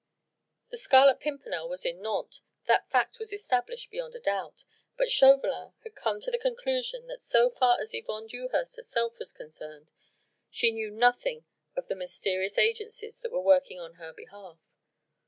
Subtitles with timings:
[0.71, 4.63] The Scarlet Pimpernel was in Nantes that fact was established beyond a doubt
[4.97, 9.31] but Chauvelin had come to the conclusion that so far as Yvonne Dewhurst herself was
[9.31, 9.91] concerned,
[10.49, 11.45] she knew nothing
[11.75, 14.57] of the mysterious agencies that were working on her behalf.